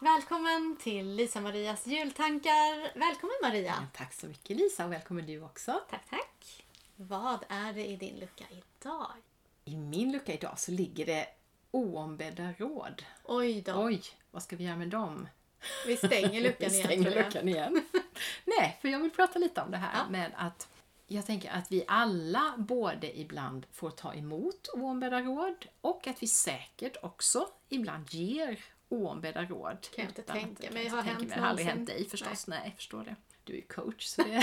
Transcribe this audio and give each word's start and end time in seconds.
Välkommen 0.00 0.76
till 0.80 1.14
Lisa-Marias 1.14 1.86
jultankar. 1.86 2.98
Välkommen 2.98 3.36
Maria! 3.42 3.74
Ja, 3.80 3.86
tack 3.94 4.14
så 4.14 4.26
mycket 4.26 4.56
Lisa 4.56 4.84
och 4.84 4.92
välkommen 4.92 5.26
du 5.26 5.42
också. 5.42 5.80
Tack, 5.90 6.10
tack. 6.10 6.64
Vad 6.96 7.44
är 7.48 7.72
det 7.72 7.86
i 7.86 7.96
din 7.96 8.16
lucka 8.18 8.44
idag? 8.50 9.12
I 9.64 9.76
min 9.76 10.12
lucka 10.12 10.32
idag 10.32 10.58
så 10.58 10.72
ligger 10.72 11.06
det 11.06 11.26
oombedda 11.70 12.52
råd. 12.58 13.02
Oj 13.24 13.60
då, 13.62 13.72
Oj, 13.84 14.02
vad 14.30 14.42
ska 14.42 14.56
vi 14.56 14.64
göra 14.64 14.76
med 14.76 14.88
dem? 14.88 15.28
vi 15.86 15.96
stänger 15.96 16.40
luckan 16.40 16.68
Vi 16.70 16.74
igen 16.76 16.84
stänger 16.86 17.10
jag. 17.16 17.24
luckan 17.26 17.48
igen. 17.48 17.84
Nej, 18.44 18.78
för 18.80 18.88
jag 18.88 18.98
vill 19.00 19.10
prata 19.10 19.38
lite 19.38 19.60
om 19.62 19.70
det 19.70 19.76
här 19.76 19.98
Ja. 20.04 20.10
med 20.10 20.32
att 20.36 20.68
jag 21.06 21.26
tänker 21.26 21.50
att 21.50 21.72
vi 21.72 21.84
alla 21.88 22.54
både 22.58 23.18
ibland 23.20 23.66
får 23.72 23.90
ta 23.90 24.14
emot 24.14 24.68
oombedda 24.74 25.20
råd 25.20 25.66
och 25.80 26.06
att 26.06 26.22
vi 26.22 26.26
säkert 26.26 26.96
också 27.02 27.48
ibland 27.68 28.10
ger 28.14 28.64
oombedda 28.88 29.42
råd. 29.44 29.78
Kan 29.94 30.04
jag 30.04 30.10
inte 30.10 30.22
tänka 30.22 30.68
att- 30.68 30.74
mig 30.74 30.88
har 30.88 31.02
hänt 31.02 31.18
mig. 31.20 31.28
Det 31.28 31.40
har 31.40 31.48
aldrig 31.48 31.66
hänt 31.66 31.86
dig 31.86 32.08
förstås. 32.08 32.46
Nej, 32.46 32.60
jag 32.64 32.74
förstår 32.76 33.04
det. 33.04 33.16
Du 33.44 33.52
är 33.52 33.56
ju 33.56 33.62
coach 33.62 34.04
så 34.04 34.22
det 34.22 34.42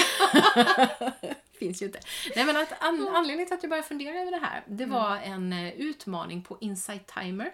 finns 1.59 1.81
ju 1.81 1.85
inte. 1.85 1.99
Nej 2.35 2.45
men 2.45 2.57
att 2.57 2.83
an- 2.83 3.07
anledningen 3.13 3.45
till 3.47 3.55
att 3.55 3.63
jag 3.63 3.69
började 3.69 3.87
fundera 3.87 4.19
över 4.21 4.31
det 4.31 4.37
här, 4.45 4.63
det 4.67 4.85
var 4.85 5.17
en 5.17 5.53
eh, 5.53 5.73
utmaning 5.73 6.41
på 6.43 6.57
Insight 6.61 7.07
Timer. 7.07 7.51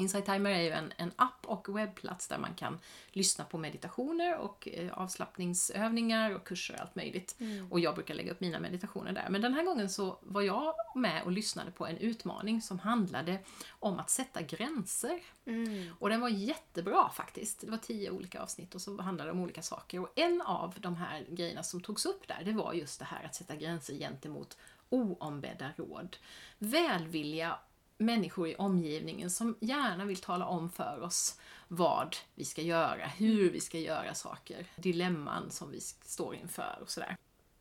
Insight 0.00 0.26
Timer 0.26 0.50
är 0.50 0.62
ju 0.62 0.70
en, 0.70 0.92
en 0.96 1.12
app 1.16 1.46
och 1.46 1.76
webbplats 1.76 2.28
där 2.28 2.38
man 2.38 2.54
kan 2.54 2.78
lyssna 3.12 3.44
på 3.44 3.58
meditationer 3.58 4.36
och 4.36 4.68
eh, 4.72 4.92
avslappningsövningar 4.92 6.34
och 6.34 6.44
kurser 6.44 6.74
och 6.74 6.80
allt 6.80 6.94
möjligt. 6.94 7.36
Och 7.70 7.80
jag 7.80 7.94
brukar 7.94 8.14
lägga 8.14 8.32
upp 8.32 8.40
mina 8.40 8.60
meditationer 8.60 9.12
där. 9.12 9.26
Men 9.30 9.40
den 9.40 9.54
här 9.54 9.64
gången 9.64 9.90
så 9.90 10.18
var 10.22 10.42
jag 10.42 10.74
med 10.94 11.22
och 11.22 11.32
lyssnade 11.32 11.70
på 11.70 11.86
en 11.86 11.96
utmaning 11.96 12.62
som 12.62 12.78
handlade 12.78 13.38
om 13.70 13.98
att 13.98 14.10
sätta 14.10 14.42
gränser. 14.42 15.20
Mm. 15.44 15.94
Och 15.98 16.08
den 16.08 16.20
var 16.20 16.28
jättebra 16.28 17.10
faktiskt. 17.10 17.60
Det 17.60 17.70
var 17.70 17.78
tio 17.78 18.10
olika 18.10 18.40
avsnitt 18.40 18.74
och 18.74 18.80
så 18.80 19.00
handlade 19.02 19.30
det 19.30 19.32
om 19.32 19.40
olika 19.40 19.62
saker. 19.62 20.00
Och 20.00 20.12
en 20.14 20.42
av 20.42 20.74
de 20.80 20.96
här 20.96 21.26
grejerna 21.30 21.62
som 21.62 21.80
togs 21.80 22.06
upp 22.06 22.28
där, 22.28 22.42
det 22.44 22.52
var 22.52 22.72
just 22.72 22.98
det 22.98 23.04
här 23.04 23.24
att 23.24 23.34
sätta 23.34 23.56
gränser 23.56 23.94
gentemot 23.94 24.56
oombedda 24.90 25.70
råd. 25.76 26.16
Välvilliga 26.58 27.58
människor 27.98 28.48
i 28.48 28.54
omgivningen 28.54 29.30
som 29.30 29.56
gärna 29.60 30.04
vill 30.04 30.20
tala 30.20 30.46
om 30.46 30.70
för 30.70 31.00
oss 31.00 31.40
vad 31.68 32.16
vi 32.34 32.44
ska 32.44 32.62
göra, 32.62 33.06
hur 33.06 33.50
vi 33.50 33.60
ska 33.60 33.78
göra 33.78 34.14
saker, 34.14 34.66
dilemman 34.76 35.50
som 35.50 35.70
vi 35.70 35.80
står 35.80 36.34
inför 36.34 36.78
och 36.82 36.90
sådär. 36.90 37.16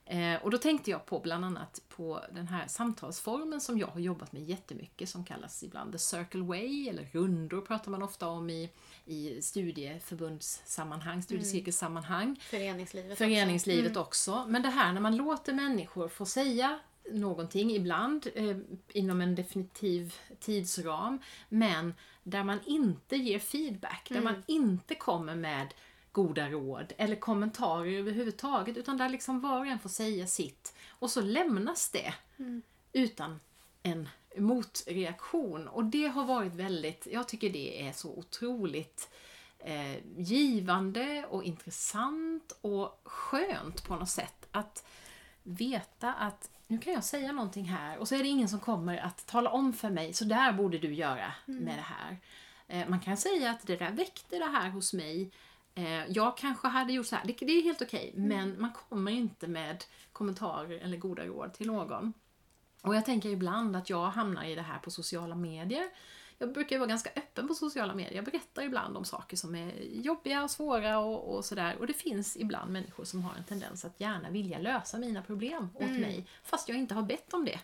Eh, 0.09 0.43
och 0.43 0.51
då 0.51 0.57
tänkte 0.57 0.91
jag 0.91 1.05
på 1.05 1.19
bland 1.19 1.45
annat 1.45 1.81
på 1.89 2.21
den 2.31 2.47
här 2.47 2.67
samtalsformen 2.67 3.61
som 3.61 3.77
jag 3.77 3.87
har 3.87 3.99
jobbat 3.99 4.31
med 4.31 4.43
jättemycket 4.43 5.09
som 5.09 5.25
kallas 5.25 5.63
ibland 5.63 5.91
the 5.91 5.97
circle 5.97 6.41
way 6.41 6.89
eller 6.89 7.09
rundor 7.11 7.61
pratar 7.61 7.91
man 7.91 8.03
ofta 8.03 8.27
om 8.27 8.49
i, 8.49 8.69
i 9.05 9.41
studieförbundssammanhang, 9.41 11.23
studiecirkelsammanhang. 11.23 12.39
Föreningslivet 12.41 13.11
också. 13.11 13.23
Föreningslivet 13.23 13.97
också. 13.97 14.45
Men 14.47 14.61
det 14.61 14.69
här 14.69 14.93
när 14.93 15.01
man 15.01 15.15
låter 15.15 15.53
människor 15.53 16.07
få 16.07 16.25
säga 16.25 16.79
någonting 17.11 17.71
ibland 17.71 18.27
eh, 18.35 18.57
inom 18.87 19.21
en 19.21 19.35
definitiv 19.35 20.15
tidsram 20.39 21.19
men 21.49 21.93
där 22.23 22.43
man 22.43 22.59
inte 22.65 23.15
ger 23.15 23.39
feedback, 23.39 24.07
där 24.09 24.21
man 24.21 24.43
inte 24.47 24.95
kommer 24.95 25.35
med 25.35 25.73
goda 26.11 26.49
råd 26.49 26.93
eller 26.97 27.15
kommentarer 27.15 27.91
överhuvudtaget 27.91 28.77
utan 28.77 28.97
där 28.97 29.09
liksom 29.09 29.41
var 29.41 29.59
och 29.59 29.67
en 29.67 29.79
får 29.79 29.89
säga 29.89 30.27
sitt 30.27 30.73
och 30.89 31.09
så 31.09 31.21
lämnas 31.21 31.89
det 31.89 32.13
utan 32.93 33.39
en 33.83 34.09
motreaktion. 34.37 35.67
Och 35.67 35.85
det 35.85 36.07
har 36.07 36.25
varit 36.25 36.55
väldigt, 36.55 37.07
jag 37.11 37.27
tycker 37.27 37.49
det 37.49 37.87
är 37.87 37.91
så 37.91 38.09
otroligt 38.09 39.09
eh, 39.59 39.97
givande 40.17 41.25
och 41.29 41.43
intressant 41.43 42.57
och 42.61 43.01
skönt 43.03 43.83
på 43.87 43.95
något 43.95 44.09
sätt 44.09 44.47
att 44.51 44.85
veta 45.43 46.13
att 46.13 46.49
nu 46.67 46.77
kan 46.77 46.93
jag 46.93 47.03
säga 47.03 47.31
någonting 47.31 47.65
här 47.65 47.97
och 47.97 48.07
så 48.07 48.15
är 48.15 48.19
det 48.19 48.29
ingen 48.29 48.49
som 48.49 48.59
kommer 48.59 48.97
att 48.97 49.25
tala 49.25 49.49
om 49.49 49.73
för 49.73 49.89
mig, 49.89 50.13
så 50.13 50.25
där 50.25 50.53
borde 50.53 50.77
du 50.77 50.93
göra 50.93 51.33
med 51.45 51.77
det 51.77 51.85
här. 51.85 52.17
Eh, 52.67 52.89
man 52.89 52.99
kan 52.99 53.17
säga 53.17 53.51
att 53.51 53.67
det 53.67 53.75
där 53.75 53.91
väckte 53.91 54.37
det 54.37 54.45
här 54.45 54.69
hos 54.69 54.93
mig. 54.93 55.31
Eh, 55.75 56.05
jag 56.07 56.37
kanske 56.37 56.67
hade 56.67 56.93
gjort 56.93 57.05
så 57.05 57.15
här, 57.15 57.25
det, 57.25 57.45
det 57.45 57.51
är 57.51 57.63
helt 57.63 57.81
okej, 57.81 58.13
men 58.15 58.61
man 58.61 58.71
kommer 58.89 59.11
inte 59.11 59.47
med 59.47 59.83
kommentarer 60.11 60.79
eller 60.79 60.97
goda 60.97 61.25
råd 61.25 61.53
till 61.53 61.67
någon. 61.67 62.13
Och 62.81 62.95
jag 62.95 63.05
tänker 63.05 63.29
ibland 63.29 63.75
att 63.75 63.89
jag 63.89 64.09
hamnar 64.09 64.43
i 64.43 64.55
det 64.55 64.61
här 64.61 64.79
på 64.79 64.91
sociala 64.91 65.35
medier. 65.35 65.89
Jag 66.39 66.53
brukar 66.53 66.75
ju 66.75 66.79
vara 66.79 66.89
ganska 66.89 67.09
öppen 67.15 67.47
på 67.47 67.53
sociala 67.53 67.95
medier. 67.95 68.15
Jag 68.15 68.25
berättar 68.25 68.63
ibland 68.63 68.97
om 68.97 69.05
saker 69.05 69.37
som 69.37 69.55
är 69.55 69.73
jobbiga 69.81 70.43
och 70.43 70.51
svåra 70.51 70.99
och, 70.99 71.35
och 71.35 71.45
sådär. 71.45 71.75
Och 71.79 71.87
det 71.87 71.93
finns 71.93 72.37
ibland 72.37 72.71
människor 72.71 73.03
som 73.03 73.21
har 73.21 73.35
en 73.35 73.43
tendens 73.43 73.85
att 73.85 73.99
gärna 73.99 74.29
vilja 74.29 74.59
lösa 74.59 74.97
mina 74.97 75.21
problem 75.21 75.69
åt 75.73 75.89
mig, 75.89 76.27
fast 76.43 76.69
jag 76.69 76.77
inte 76.77 76.93
har 76.93 77.03
bett 77.03 77.33
om 77.33 77.45
det. 77.45 77.59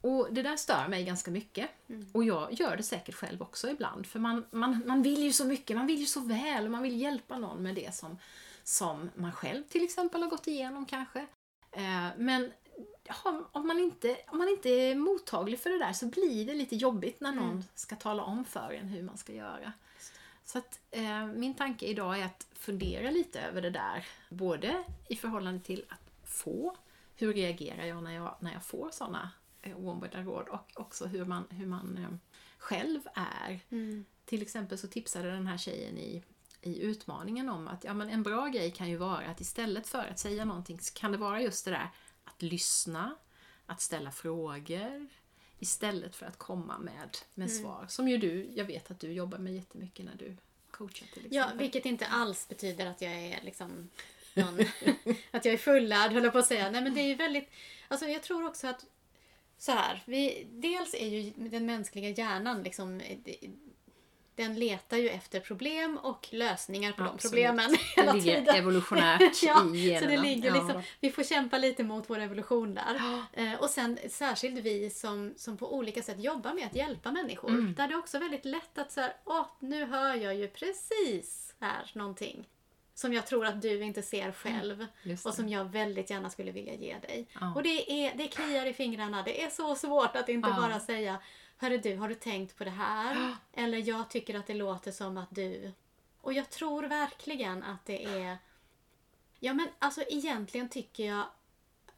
Och 0.00 0.28
det 0.30 0.42
där 0.42 0.56
stör 0.56 0.88
mig 0.88 1.04
ganska 1.04 1.30
mycket. 1.30 1.70
Och 2.12 2.24
jag 2.24 2.52
gör 2.52 2.76
det 2.76 2.82
säkert 2.82 3.14
själv 3.14 3.42
också 3.42 3.70
ibland. 3.70 4.06
För 4.06 4.18
man, 4.18 4.44
man, 4.50 4.82
man 4.86 5.02
vill 5.02 5.22
ju 5.22 5.32
så 5.32 5.44
mycket, 5.44 5.76
man 5.76 5.86
vill 5.86 6.00
ju 6.00 6.06
så 6.06 6.20
väl 6.20 6.64
och 6.64 6.70
man 6.70 6.82
vill 6.82 7.00
hjälpa 7.00 7.38
någon 7.38 7.62
med 7.62 7.74
det 7.74 7.94
som, 7.94 8.18
som 8.64 9.10
man 9.14 9.32
själv 9.32 9.62
till 9.62 9.84
exempel 9.84 10.22
har 10.22 10.30
gått 10.30 10.46
igenom 10.46 10.86
kanske. 10.86 11.26
Eh, 11.72 12.06
men 12.16 12.52
om 13.52 13.66
man, 13.66 13.78
inte, 13.78 14.16
om 14.28 14.38
man 14.38 14.48
inte 14.48 14.68
är 14.68 14.94
mottaglig 14.94 15.60
för 15.60 15.70
det 15.70 15.78
där 15.78 15.92
så 15.92 16.06
blir 16.06 16.46
det 16.46 16.54
lite 16.54 16.76
jobbigt 16.76 17.20
när 17.20 17.32
någon 17.32 17.64
ska 17.74 17.96
tala 17.96 18.22
om 18.22 18.44
för 18.44 18.72
en 18.72 18.88
hur 18.88 19.02
man 19.02 19.18
ska 19.18 19.32
göra. 19.32 19.72
Så 20.44 20.58
att 20.58 20.80
eh, 20.90 21.26
min 21.26 21.54
tanke 21.54 21.86
idag 21.86 22.20
är 22.20 22.24
att 22.24 22.46
fundera 22.52 23.10
lite 23.10 23.40
över 23.40 23.62
det 23.62 23.70
där. 23.70 24.06
Både 24.28 24.84
i 25.08 25.16
förhållande 25.16 25.60
till 25.60 25.84
att 25.88 26.10
få, 26.24 26.76
hur 27.16 27.32
reagerar 27.32 27.84
jag 27.84 28.02
när 28.02 28.14
jag, 28.14 28.36
när 28.40 28.52
jag 28.52 28.64
får 28.64 28.90
sådana 28.92 29.30
eh, 29.62 29.76
oombedda 29.78 30.22
råd 30.22 30.48
och 30.48 30.72
också 30.74 31.06
hur 31.06 31.24
man, 31.24 31.44
hur 31.50 31.66
man 31.66 31.98
eh, 31.98 32.16
själv 32.58 33.00
är. 33.14 33.60
Till 34.24 34.42
exempel 34.42 34.78
så 34.78 34.88
tipsade 34.88 35.30
den 35.30 35.46
här 35.46 35.58
tjejen 35.58 35.98
i, 35.98 36.22
i 36.62 36.82
utmaningen 36.82 37.48
om 37.48 37.68
att 37.68 37.84
ja, 37.84 37.94
men 37.94 38.10
en 38.10 38.22
bra 38.22 38.46
grej 38.46 38.70
kan 38.70 38.88
ju 38.88 38.96
vara 38.96 39.26
att 39.26 39.40
istället 39.40 39.88
för 39.88 40.08
att 40.10 40.18
säga 40.18 40.44
någonting 40.44 40.80
så 40.80 40.94
kan 40.94 41.12
det 41.12 41.18
vara 41.18 41.42
just 41.42 41.64
det 41.64 41.70
där 41.70 41.90
att 42.28 42.42
lyssna, 42.42 43.14
att 43.66 43.80
ställa 43.80 44.10
frågor 44.10 45.08
istället 45.58 46.16
för 46.16 46.26
att 46.26 46.38
komma 46.38 46.78
med, 46.78 47.18
med 47.34 47.50
svar. 47.50 47.86
Som 47.88 48.08
ju 48.08 48.18
du, 48.18 48.50
jag 48.54 48.64
vet 48.64 48.90
att 48.90 49.00
du 49.00 49.12
jobbar 49.12 49.38
med 49.38 49.54
jättemycket 49.54 50.04
när 50.04 50.14
du 50.14 50.36
coachar 50.70 51.06
till 51.06 51.26
exempel. 51.26 51.36
Ja, 51.36 51.50
vilket 51.54 51.86
inte 51.86 52.06
alls 52.06 52.48
betyder 52.48 52.86
att 52.86 53.02
jag 53.02 53.12
är 53.12 53.40
liksom 53.42 53.90
någon, 54.34 54.58
att 55.30 55.44
jag 55.44 55.54
är 55.54 55.58
fullärd 55.58 56.12
höll 56.12 56.24
jag 56.24 56.32
på 56.32 56.38
att 56.38 56.46
säga. 56.46 56.70
Nej 56.70 56.82
men 56.82 56.94
det 56.94 57.00
är 57.00 57.06
ju 57.06 57.14
väldigt, 57.14 57.50
alltså 57.88 58.06
jag 58.06 58.22
tror 58.22 58.46
också 58.46 58.66
att 58.66 58.86
så 59.58 59.72
här, 59.72 60.02
vi, 60.06 60.46
dels 60.50 60.94
är 60.94 61.08
ju 61.08 61.32
den 61.36 61.66
mänskliga 61.66 62.08
hjärnan 62.08 62.62
liksom 62.62 63.00
den 64.42 64.54
letar 64.54 64.96
ju 64.96 65.08
efter 65.08 65.40
problem 65.40 65.98
och 66.02 66.28
lösningar 66.30 66.92
på 66.92 67.02
de 67.02 67.08
Absolut. 67.08 67.22
problemen 67.22 67.70
Det 67.70 67.78
hela 68.00 68.12
ligger 68.12 68.38
tiden. 68.40 68.54
evolutionärt 68.56 69.20
ja, 69.42 69.64
i 69.74 69.78
generna. 69.78 70.00
Så 70.00 70.06
det 70.06 70.16
ligger 70.16 70.48
Ja. 70.48 70.54
liksom, 70.54 70.82
vi 71.00 71.10
får 71.10 71.22
kämpa 71.22 71.58
lite 71.58 71.84
mot 71.84 72.10
vår 72.10 72.18
evolution 72.18 72.74
där. 72.74 73.00
Eh, 73.32 73.54
och 73.60 73.70
sen 73.70 73.98
särskilt 74.10 74.58
vi 74.58 74.90
som, 74.90 75.34
som 75.36 75.56
på 75.56 75.74
olika 75.74 76.02
sätt 76.02 76.18
jobbar 76.20 76.54
med 76.54 76.66
att 76.66 76.74
hjälpa 76.74 77.12
människor. 77.12 77.48
Mm. 77.50 77.74
Där 77.74 77.88
det 77.88 77.94
är 77.94 77.98
också 77.98 78.18
väldigt 78.18 78.44
lätt 78.44 78.78
att 78.78 78.92
så 78.92 79.00
här, 79.00 79.12
åh, 79.24 79.46
nu 79.60 79.84
hör 79.84 80.14
jag 80.14 80.34
ju 80.34 80.48
precis 80.48 81.54
här 81.60 81.90
någonting. 81.94 82.48
Som 82.94 83.12
jag 83.12 83.26
tror 83.26 83.46
att 83.46 83.62
du 83.62 83.82
inte 83.82 84.02
ser 84.02 84.32
själv. 84.32 84.74
Mm, 84.74 84.86
Just 85.02 85.26
och 85.26 85.32
det. 85.32 85.36
som 85.36 85.48
jag 85.48 85.64
väldigt 85.64 86.10
gärna 86.10 86.30
skulle 86.30 86.50
vilja 86.52 86.74
ge 86.74 86.98
dig. 86.98 87.28
Ja. 87.40 87.52
Och 87.56 87.62
det, 87.62 87.92
är, 87.92 88.14
det 88.14 88.28
kliar 88.28 88.66
i 88.66 88.72
fingrarna. 88.72 89.22
Det 89.22 89.42
är 89.42 89.50
så 89.50 89.74
svårt 89.74 90.16
att 90.16 90.28
inte 90.28 90.48
Ja. 90.48 90.56
bara 90.68 90.80
säga 90.80 91.18
Hörru 91.60 91.78
du, 91.78 91.96
har 91.96 92.08
du 92.08 92.14
tänkt 92.14 92.56
på 92.56 92.64
det 92.64 92.70
här? 92.70 93.36
Eller 93.52 93.88
jag 93.88 94.10
tycker 94.10 94.38
att 94.38 94.46
det 94.46 94.54
låter 94.54 94.92
som 94.92 95.18
att 95.18 95.30
du... 95.30 95.72
Och 96.20 96.32
jag 96.32 96.50
tror 96.50 96.82
verkligen 96.82 97.62
att 97.62 97.86
det 97.86 98.04
är... 98.04 98.38
Ja 99.38 99.54
men 99.54 99.68
alltså 99.78 100.02
egentligen 100.08 100.68
tycker 100.68 101.06
jag 101.06 101.24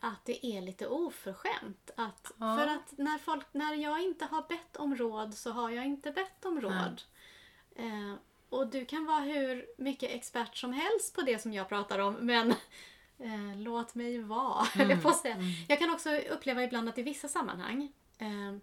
att 0.01 0.25
det 0.25 0.47
är 0.47 0.61
lite 0.63 0.87
oförskämt. 0.87 1.91
Att, 1.97 2.33
Ja. 2.39 2.57
För 2.57 2.67
att 2.67 2.99
när, 2.99 3.19
folk, 3.19 3.47
när 3.53 3.75
jag 3.75 4.03
inte 4.03 4.25
har 4.25 4.43
bett 4.49 4.77
om 4.77 4.97
råd 4.97 5.35
så 5.35 5.51
har 5.51 5.71
jag 5.71 5.87
inte 5.87 6.11
bett 6.11 6.45
om 6.45 6.61
råd. 6.61 7.03
Eh, 7.77 8.15
och 8.49 8.67
du 8.67 8.85
kan 8.85 9.07
vara 9.07 9.21
hur 9.21 9.67
mycket 9.79 10.11
expert 10.11 10.57
som 10.57 10.73
helst 10.73 11.15
på 11.15 11.23
det 11.23 11.39
som 11.39 11.53
jag 11.53 11.69
pratar 11.69 11.99
om 11.99 12.15
men 12.15 12.51
eh, 13.19 13.57
låt 13.57 13.95
mig 13.95 14.23
vara, 14.23 14.67
jag 14.75 15.03
på 15.03 15.13
säga. 15.13 15.37
Jag 15.69 15.79
kan 15.79 15.91
också 15.91 16.17
uppleva 16.17 16.63
ibland 16.63 16.89
att 16.89 16.99
i 16.99 17.03
vissa 17.03 17.29
sammanhang 17.29 17.93
eh, 18.19 18.57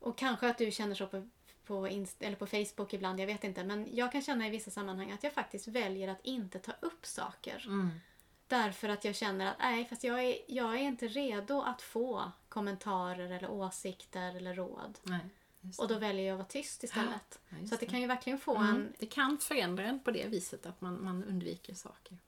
och 0.00 0.18
kanske 0.18 0.48
att 0.50 0.58
du 0.58 0.70
känner 0.70 0.94
så 0.94 1.06
på, 1.06 1.28
på, 1.66 1.88
Inst- 1.88 2.16
eller 2.22 2.36
på 2.36 2.46
Facebook 2.46 2.94
ibland, 2.94 3.20
jag 3.20 3.26
vet 3.26 3.44
inte. 3.44 3.64
Men 3.64 3.88
jag 3.96 4.12
kan 4.12 4.22
känna 4.22 4.46
i 4.46 4.50
vissa 4.50 4.70
sammanhang 4.70 5.12
att 5.12 5.24
jag 5.24 5.32
faktiskt 5.32 5.68
väljer 5.68 6.08
att 6.08 6.20
inte 6.26 6.58
ta 6.58 6.72
upp 6.80 7.06
saker. 7.06 7.64
Mm. 7.66 7.90
Därför 8.46 8.88
att 8.88 9.04
jag 9.04 9.14
känner 9.16 9.46
att 9.46 9.58
nej, 9.58 9.84
fast 9.84 10.04
jag 10.04 10.24
är, 10.24 10.36
jag 10.46 10.74
är 10.74 10.78
inte 10.78 11.08
redo 11.08 11.60
att 11.60 11.82
få 11.82 12.32
kommentarer 12.48 13.30
eller 13.30 13.50
åsikter 13.50 14.36
eller 14.36 14.54
råd. 14.54 14.98
Nej. 15.02 15.20
Och 15.78 15.88
då 15.88 15.98
väljer 15.98 16.24
jag 16.26 16.34
att 16.34 16.38
vara 16.38 16.48
tyst 16.48 16.84
istället. 16.84 17.38
Ja, 17.48 17.56
så 17.68 17.74
att 17.74 17.80
det 17.80 17.86
det. 17.86 17.90
kan 17.90 18.00
ju 18.00 18.06
verkligen 18.06 18.38
få 18.38 18.56
Mm. 18.56 18.68
en... 18.76 18.92
Det 18.98 19.06
kan 19.06 19.38
förändra 19.38 19.84
en 19.84 20.00
på 20.00 20.10
det 20.10 20.26
viset 20.26 20.66
att 20.66 20.80
man, 20.80 21.04
man 21.04 21.24
undviker 21.24 21.74
saker. 21.74 22.18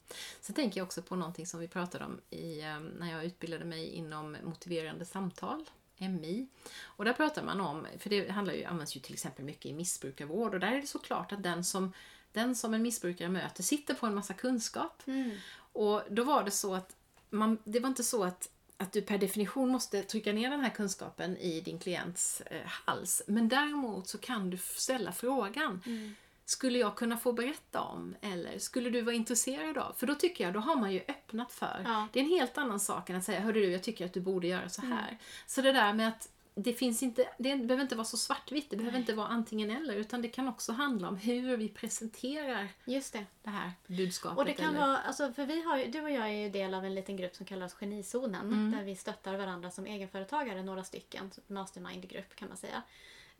Sen 0.41 0.55
tänker 0.55 0.81
jag 0.81 0.85
också 0.85 1.03
på 1.03 1.17
någonting 1.17 1.47
som 1.47 1.61
vi 1.61 1.69
pratade 1.69 2.05
om 2.05 2.21
i, 2.31 2.61
eh, 2.61 2.81
när 2.81 3.13
jag 3.13 3.25
utbildade 3.25 3.65
mig 3.65 3.89
inom 3.89 4.37
motiverande 4.45 5.05
samtal, 5.05 5.65
MI. 6.09 6.47
Och 6.83 7.05
där 7.05 7.13
pratar 7.13 7.43
man 7.43 7.61
om, 7.61 7.87
för 7.99 8.11
det 8.11 8.31
handlar 8.31 8.55
ju, 8.55 8.65
används 8.65 8.97
ju 8.97 9.01
till 9.01 9.13
exempel 9.13 9.45
mycket 9.45 9.67
i 9.67 9.73
missbrukarvård 9.73 10.55
och 10.55 10.61
där 10.61 10.73
är 10.73 10.81
det 10.81 10.87
såklart 10.87 11.33
att 11.33 11.43
den 11.43 11.65
som, 11.65 11.93
den 12.33 12.55
som 12.55 12.75
en 12.75 12.83
missbrukare 12.83 13.29
möter 13.29 13.63
sitter 13.63 13.95
på 13.95 14.07
en 14.07 14.15
massa 14.15 14.35
kunskap. 14.35 15.03
Mm. 15.07 15.31
Och 15.73 16.03
då 16.11 16.25
var 16.25 16.45
det 16.45 16.51
så 16.51 16.75
att 16.75 16.97
man, 17.31 17.59
det 17.65 17.81
var 17.81 17.89
inte 17.89 18.05
så 18.05 18.25
att, 18.25 18.49
att 18.77 18.93
du 18.93 19.03
per 19.03 19.19
definition 19.19 19.69
måste 19.69 20.03
trycka 20.03 20.33
ner 20.33 20.51
den 20.51 20.61
här 20.61 20.71
kunskapen 20.71 21.37
i 21.37 21.61
din 21.61 21.79
klients 21.79 22.41
eh, 22.41 22.67
hals. 22.67 23.23
Men 23.27 23.49
däremot 23.49 24.09
så 24.09 24.19
kan 24.19 24.51
du 24.51 24.57
ställa 24.57 25.13
frågan. 25.13 25.83
Mm. 25.87 26.15
Skulle 26.53 26.79
jag 26.79 26.97
kunna 26.97 27.17
få 27.17 27.33
berätta 27.33 27.81
om? 27.81 28.17
Eller 28.21 28.59
skulle 28.59 28.91
du 28.91 29.01
vara 29.01 29.15
intresserad 29.15 29.79
av? 29.79 29.93
För 29.93 30.07
då 30.07 30.15
tycker 30.15 30.45
jag, 30.45 30.55
då 30.55 30.61
har 30.61 30.77
man 30.77 30.93
ju 30.93 31.01
öppnat 31.09 31.53
för. 31.53 31.83
Ja. 31.85 32.09
Det 32.13 32.19
är 32.21 32.25
en 32.25 32.31
helt 32.31 32.59
annan 32.59 32.81
sak 32.81 33.11
än 33.11 33.17
att 33.17 33.25
säga, 33.25 33.41
hörru 33.41 33.61
du, 33.61 33.73
jag 33.73 33.83
tycker 33.83 34.05
att 34.07 34.13
du 34.13 34.21
borde 34.21 34.47
göra 34.47 34.69
så 34.69 34.83
här. 34.83 35.09
Mm. 35.09 35.17
Så 35.47 35.63
det 35.63 35.73
där 35.73 35.93
med 35.93 36.09
att 36.09 36.29
det 36.55 36.73
finns 36.73 37.03
inte, 37.03 37.29
det 37.39 37.57
behöver 37.57 37.83
inte 37.83 37.97
vara 37.97 38.05
så 38.05 38.17
svartvitt, 38.17 38.71
det 38.71 38.77
behöver 38.77 38.99
inte 38.99 39.15
vara 39.15 39.27
antingen 39.27 39.71
eller, 39.71 39.95
utan 39.95 40.23
det 40.23 40.29
kan 40.29 40.49
också 40.49 40.73
handla 40.73 41.09
om 41.09 41.17
hur 41.17 41.57
vi 41.57 41.69
presenterar 41.69 42.69
Just 42.85 43.13
det. 43.13 43.27
det 43.43 43.51
här 43.51 43.73
budskapet. 43.87 44.39
Och 44.39 44.45
det 44.45 44.53
kan 44.53 44.77
eller- 44.77 44.87
vara, 44.87 44.99
alltså 44.99 45.33
för 45.33 45.47
vi 45.47 45.63
har 45.63 45.79
ju, 45.79 45.87
du 45.87 46.01
och 46.01 46.11
jag 46.11 46.25
är 46.25 46.43
ju 46.43 46.49
del 46.51 46.75
av 46.75 46.85
en 46.85 46.95
liten 46.95 47.17
grupp 47.17 47.35
som 47.35 47.47
kallas 47.47 47.77
Genizonen. 47.81 48.47
Mm. 48.47 48.71
Där 48.71 48.85
vi 48.85 48.97
stöttar 48.97 49.37
varandra 49.37 49.71
som 49.71 49.87
egenföretagare, 49.87 50.63
några 50.63 50.85
stycken. 50.85 51.31
Mastermind-grupp 51.47 52.37
kan 52.37 52.49
man 52.49 52.57
säga. 52.57 52.83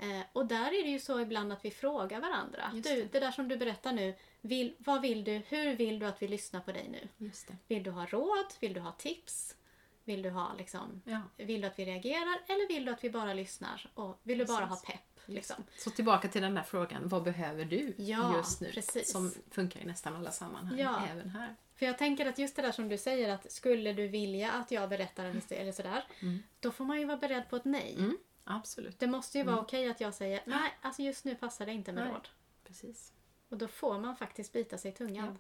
Eh, 0.03 0.21
och 0.33 0.47
där 0.47 0.67
är 0.67 0.83
det 0.85 0.91
ju 0.91 0.99
så 1.01 1.21
ibland 1.21 1.53
att 1.53 1.65
vi 1.65 1.71
frågar 1.71 2.21
varandra. 2.21 2.71
Just 2.75 2.89
Du, 2.89 3.09
det 3.13 3.21
där 3.21 3.31
som 3.31 3.49
du 3.49 3.57
berättar 3.57 3.93
nu, 3.93 4.15
vill, 4.41 4.75
vad 4.79 5.01
vill 5.03 5.25
du, 5.25 5.33
hur 5.49 5.77
vill 5.77 5.99
du 5.99 6.07
att 6.07 6.23
vi 6.23 6.29
lyssnar 6.29 6.61
på 6.61 6.73
dig 6.73 6.89
nu? 6.89 7.27
Just 7.27 7.49
det. 7.49 7.57
Vill 7.69 7.83
du 7.83 7.91
ha 7.91 8.07
råd? 8.07 8.47
Vill 8.61 8.75
du 8.75 8.81
ha 8.81 8.93
tips? 8.93 9.57
Vill 10.05 10.23
du 10.23 10.31
ha 10.31 10.55
liksom, 10.59 11.03
Ja. 11.05 11.21
vill 11.37 11.61
du 11.61 11.67
att 11.67 11.79
vi 11.79 11.85
reagerar 11.85 12.41
eller 12.47 12.69
vill 12.69 12.85
du 12.85 12.93
att 12.93 13.05
vi 13.05 13.11
bara 13.11 13.35
lyssnar? 13.35 13.91
Och 13.95 14.21
vill 14.23 14.39
du 14.39 14.45
bara 14.45 14.65
ha 14.65 14.77
pepp? 14.77 15.01
Liksom? 15.27 15.65
Så 15.79 15.91
tillbaka 15.91 16.29
till 16.29 16.43
den 16.43 16.55
där 16.55 16.63
frågan, 16.63 17.09
vad 17.09 17.23
behöver 17.23 17.65
du 17.65 17.95
Ja, 17.99 18.37
just 18.37 18.61
nu? 18.61 18.71
precis. 18.73 19.13
Som 19.13 19.33
funkar 19.51 19.81
i 19.81 19.85
nästan 19.85 20.17
alla 20.17 20.31
sammanhang, 20.31 20.79
Ja. 20.79 21.07
även 21.13 21.31
här. 21.31 21.57
För 21.75 21.87
jag 21.87 21.99
tänker 21.99 22.27
att 22.27 22.39
just 22.39 22.57
det 22.57 22.63
där 22.63 22.73
som 22.73 22.89
du 22.89 22.99
säger 22.99 23.29
att 23.29 23.53
skulle 23.53 23.93
du 23.93 24.09
vilja 24.09 24.53
att 24.53 24.71
jag 24.71 24.89
berättar 24.89 25.25
en 25.25 25.35
historia 25.35 25.63
eller 25.63 25.73
sådär. 25.73 26.05
Mm. 26.23 26.43
Då 26.61 26.71
får 26.71 26.85
man 26.85 26.99
ju 27.01 27.05
vara 27.07 27.17
beredd 27.17 27.49
på 27.51 27.57
ett 27.57 27.65
nej. 27.65 27.95
Mm, 27.99 28.19
absolut, 28.45 28.99
Det 28.99 29.07
måste 29.07 29.39
ju 29.39 29.45
vara 29.45 29.61
okej 29.61 29.91
att 29.91 30.01
jag 30.01 30.15
säger 30.15 30.41
nej, 30.47 30.75
alltså 30.83 31.03
just 31.03 31.25
nu 31.25 31.35
passar 31.35 31.67
det 31.67 31.73
inte 31.73 31.93
med 31.93 32.05
Nej. 32.05 32.13
råd. 32.13 32.29
precis. 32.67 33.13
Och 33.49 33.57
då 33.59 33.69
får 33.69 33.99
man 33.99 34.17
faktiskt 34.17 34.53
bita 34.53 34.79
sig 34.79 34.91
i 34.91 34.95
tungan. 34.95 35.39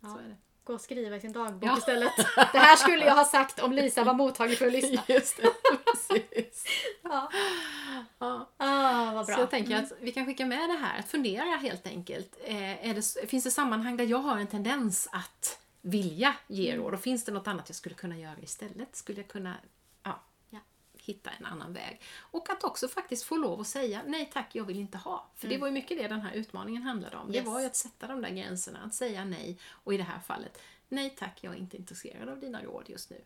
Så 0.00 0.06
Ja. 0.06 0.18
är 0.20 0.28
det. 0.28 0.36
Gå 0.64 0.74
och 0.74 0.80
skriva 0.80 1.16
i 1.16 1.20
sin 1.20 1.32
dagbok 1.32 1.70
Ja. 1.70 1.78
istället. 1.78 2.12
Det 2.52 2.58
här 2.58 2.76
skulle 2.76 3.04
jag 3.04 3.14
ha 3.14 3.24
sagt 3.24 3.58
om 3.62 3.72
Lisa 3.72 4.04
var 4.04 4.14
mottaglig 4.14 4.58
för 4.58 4.66
att 4.66 4.72
lyssna. 4.72 5.02
Just 5.08 5.36
det, 5.36 5.50
precis. 5.84 6.64
Ja. 7.02 7.30
Ja. 8.18 8.48
Ah, 8.56 9.12
vad 9.14 9.26
bra. 9.26 9.34
Så 9.34 9.40
jag 9.40 9.50
tänker 9.50 9.76
att 9.76 9.92
vi 10.00 10.12
kan 10.12 10.26
skicka 10.26 10.46
med 10.46 10.70
det 10.70 10.76
här, 10.76 10.98
att 10.98 11.08
fundera 11.08 11.44
helt 11.56 11.86
enkelt. 11.86 12.36
Eh, 12.44 12.94
det, 12.94 13.28
finns 13.28 13.44
det 13.44 13.50
sammanhang 13.50 13.96
där 13.96 14.04
jag 14.04 14.18
har 14.18 14.38
en 14.38 14.46
tendens 14.46 15.08
att 15.12 15.60
vilja 15.82 16.34
ge 16.46 16.70
Mm. 16.70 16.84
råd 16.84 16.94
och 16.94 17.00
finns 17.00 17.24
det 17.24 17.32
något 17.32 17.46
annat 17.46 17.68
jag 17.68 17.76
skulle 17.76 17.94
kunna 17.94 18.16
göra 18.18 18.36
istället? 18.42 18.96
Skulle 18.96 19.20
jag 19.20 19.28
kunna 19.28 19.54
Ja. 20.02 20.20
Hitta 21.06 21.30
en 21.30 21.46
annan 21.46 21.72
väg? 21.72 22.00
Och 22.18 22.50
att 22.50 22.64
också 22.64 22.88
faktiskt 22.88 23.24
få 23.24 23.36
lov 23.36 23.60
att 23.60 23.66
säga 23.66 24.02
nej 24.06 24.30
tack, 24.32 24.54
jag 24.54 24.64
vill 24.64 24.78
inte 24.78 24.98
ha. 24.98 25.30
För 25.34 25.48
det 25.48 25.58
var 25.58 25.66
ju 25.66 25.72
mycket 25.72 25.98
det 25.98 26.08
den 26.08 26.20
här 26.20 26.32
utmaningen 26.32 26.82
handlade 26.82 27.16
om. 27.16 27.32
Det 27.32 27.38
Mm. 27.38 27.46
Yes. 27.46 27.54
var 27.54 27.60
ju 27.60 27.66
att 27.66 27.76
sätta 27.76 28.06
de 28.06 28.20
där 28.22 28.30
gränserna, 28.30 28.78
att 28.84 28.94
säga 28.94 29.24
nej. 29.24 29.58
Och 29.70 29.94
i 29.94 29.96
det 29.96 30.02
här 30.02 30.18
fallet, 30.20 30.62
nej 30.88 31.10
tack, 31.18 31.38
jag 31.40 31.52
är 31.54 31.58
inte 31.58 31.76
intresserad 31.76 32.28
av 32.28 32.40
dina 32.40 32.62
råd 32.62 32.84
just 32.88 33.10
nu. 33.10 33.20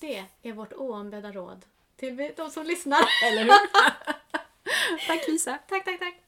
Det 0.00 0.24
är 0.42 0.52
vårt 0.52 0.72
oombedda 0.72 1.32
råd 1.32 1.64
till 1.96 2.32
de 2.36 2.50
som 2.50 2.66
lyssnar. 2.66 3.00
Eller 3.24 3.42
hur? 3.44 3.52
tack 5.06 5.28
Lisa! 5.28 5.58
tack, 5.68 5.84
tack, 5.84 5.98
tack. 5.98 6.22